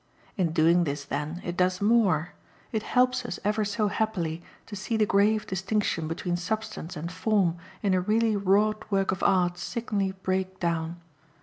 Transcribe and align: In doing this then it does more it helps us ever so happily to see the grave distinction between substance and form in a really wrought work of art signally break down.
In 0.35 0.51
doing 0.51 0.85
this 0.85 1.05
then 1.05 1.41
it 1.45 1.55
does 1.55 1.79
more 1.79 2.31
it 2.71 2.81
helps 2.81 3.23
us 3.23 3.39
ever 3.43 3.63
so 3.63 3.87
happily 3.87 4.41
to 4.65 4.75
see 4.75 4.97
the 4.97 5.05
grave 5.05 5.45
distinction 5.45 6.07
between 6.07 6.37
substance 6.37 6.97
and 6.97 7.11
form 7.11 7.57
in 7.83 7.93
a 7.93 8.01
really 8.01 8.35
wrought 8.35 8.83
work 8.91 9.11
of 9.11 9.21
art 9.21 9.59
signally 9.59 10.13
break 10.23 10.59
down. 10.59 10.99